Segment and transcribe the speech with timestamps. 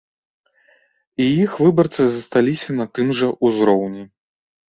[1.25, 4.03] І іх выбарцы засталіся на тым жа ўзроўні.